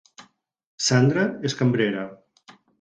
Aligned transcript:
Sandra 0.87 1.27
és 1.51 1.59
cambrera 1.61 2.11